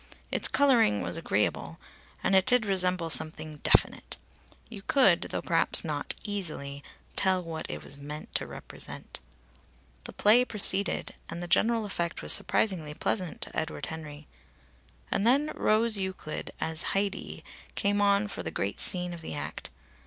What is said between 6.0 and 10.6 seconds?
easily, tell what it was meant to represent. The play